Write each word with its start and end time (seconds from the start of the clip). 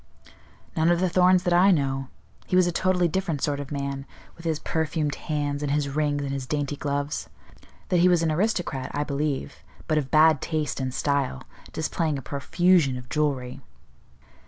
"None 0.75 0.89
of 0.89 0.99
the 0.99 1.09
Thorns 1.09 1.43
that 1.43 1.53
I 1.53 1.69
know. 1.69 2.07
He 2.47 2.55
was 2.55 2.65
a 2.65 2.71
totally 2.71 3.07
different 3.07 3.43
sort 3.43 3.59
of 3.59 3.71
man, 3.71 4.07
with 4.35 4.45
his 4.45 4.57
perfumed 4.57 5.13
hands, 5.13 5.61
and 5.61 5.71
his 5.71 5.89
rings, 5.89 6.23
and 6.23 6.31
his 6.31 6.47
dainty 6.47 6.75
gloves. 6.75 7.29
That 7.89 7.99
he 7.99 8.09
was 8.09 8.23
an 8.23 8.31
aristocrat 8.31 8.89
I 8.95 9.03
believe, 9.03 9.57
but 9.87 9.99
of 9.99 10.09
bad 10.09 10.41
taste 10.41 10.79
and 10.79 10.91
style, 10.91 11.43
displaying 11.71 12.17
a 12.17 12.23
profusion 12.23 12.97
of 12.97 13.09
jewellery." 13.09 13.61